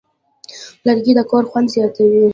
[0.85, 2.23] لرګی د کور خوند زیاتوي.